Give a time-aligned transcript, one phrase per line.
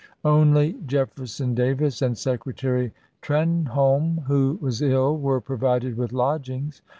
[0.25, 6.81] Only Jefferson Davis, and Secretary Trenholm who was ill, were provided with lodgings.